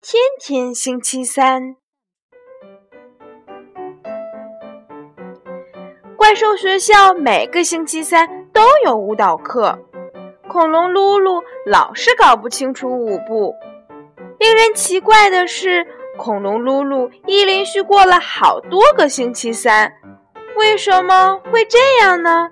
[0.00, 1.74] 天天星期三，
[6.16, 9.76] 怪兽学校每个星期三都有舞蹈课。
[10.48, 13.52] 恐龙噜噜老是搞不清楚舞步。
[14.38, 15.84] 令人奇怪的是，
[16.16, 19.92] 恐龙噜噜一连续过了好多个星期三，
[20.56, 22.48] 为什么会这样呢？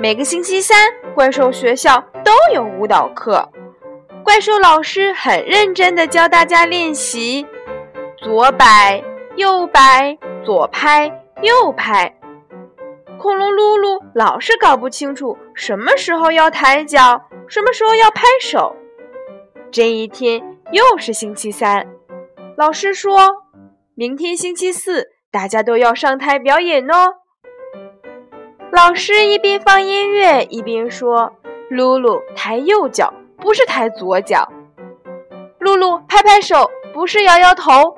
[0.00, 0.76] 每个星期三，
[1.14, 3.46] 怪兽学校都有舞蹈课。
[4.22, 7.46] 怪兽老师很认真地教大家练习：
[8.18, 9.02] 左摆
[9.36, 11.06] 右摆，左拍
[11.42, 12.14] 右拍。
[13.18, 18.76] 恐龙噜噜老是搞不清楚什么时候要抬脚，什么时候要拍手。
[19.70, 21.86] 这一天又是星期三，
[22.56, 23.36] 老师说
[23.94, 27.14] ：“明天星期四，大家都要上台表演哦。”
[28.72, 31.32] 老师一边放音乐一边说
[31.70, 34.46] ：“噜噜，抬右脚。”不是抬左脚，
[35.58, 37.96] 露露拍拍手，不是摇摇头。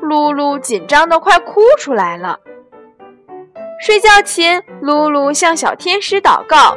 [0.00, 2.38] 露露紧张的快哭出来了。
[3.80, 6.76] 睡觉前，露露向小天使祷告：“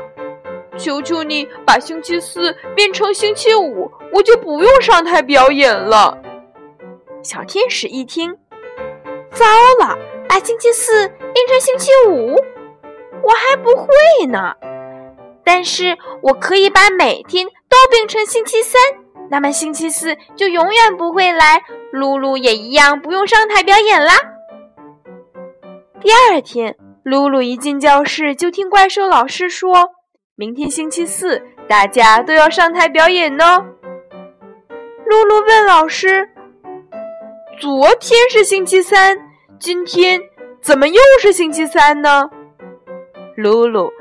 [0.78, 6.18] 求求你把星期四变成星期五，我就不用上台表演了。”
[7.24, 8.36] 小天使一听，
[9.32, 9.46] 糟
[9.80, 12.36] 了，把星期四变成星期五，
[13.24, 14.56] 我还不会呢。
[15.44, 18.80] 但是我可以把每天都变成星期三，
[19.30, 21.62] 那么星期四就永远不会来，
[21.92, 24.14] 露露也一样不用上台表演啦。
[26.00, 29.90] 第二天，露露一进教室就听怪兽老师说
[30.36, 33.66] ：“明天星期四，大家都要上台表演呢。”
[35.06, 36.30] 露露问老师
[37.60, 39.18] ：“昨天是星期三，
[39.60, 40.22] 今天
[40.62, 42.30] 怎么又是星期三呢？”
[43.36, 43.92] 露露。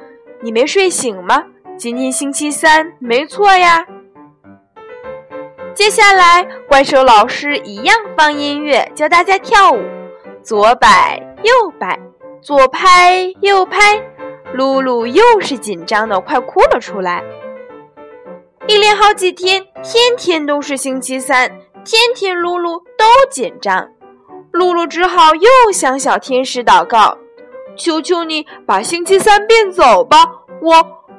[0.42, 1.44] 你没睡醒吗？
[1.76, 3.86] 今天星期三，没错呀。
[5.74, 9.82] 接下来，怪兽老师一样放音乐，教大家跳舞，
[10.42, 11.98] 左摆右摆，
[12.40, 14.02] 左拍右拍。
[14.54, 17.22] 露露又是紧张的快哭了出来。
[18.66, 21.50] 一连好几天，天天都是星期三，
[21.84, 23.90] 天天露露都紧张。
[24.50, 27.18] 露露只好又向小天使祷告。
[27.80, 30.18] 求求你把星期三变走吧！
[30.60, 30.74] 我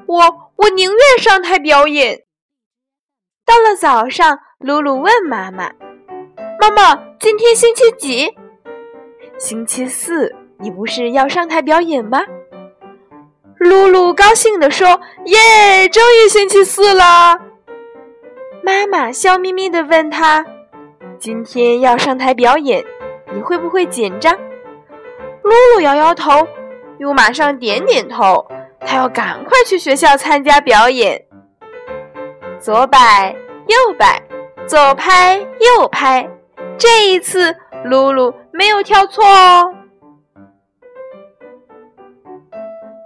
[0.06, 2.22] 我我宁愿上台表演。
[3.44, 5.72] 到了早上，露露问妈妈
[6.60, 8.32] ：“妈妈，今天星期几
[9.36, 10.32] ？”“星期四。
[10.62, 12.22] ”“你不是要上台表演吗？”
[13.58, 17.40] 露露高兴地说：“耶，终于星期四了！”
[18.62, 20.46] 妈妈笑眯眯地问他
[21.18, 22.84] ：“今天要上台表演，
[23.34, 24.38] 你会不会紧张？”
[25.52, 26.46] 露露摇摇头，
[26.98, 28.46] 又马上点点头。
[28.80, 31.24] 她要赶快去学校参加表演。
[32.58, 33.34] 左摆
[33.66, 34.22] 右摆，
[34.66, 36.28] 左拍右拍。
[36.78, 37.54] 这一次，
[37.84, 39.74] 露露没有跳错哦。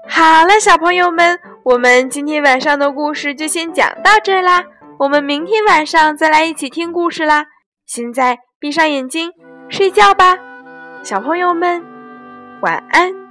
[0.08, 4.64] 好了，小朋友们，我们今天晚上的故事就先讲到这啦。
[4.98, 7.46] 我们明天晚上再来一起听故事啦。
[7.86, 9.30] 现在闭上眼睛
[9.68, 10.38] 睡觉吧，
[11.02, 11.95] 小朋友们。
[12.60, 13.25] 晚安。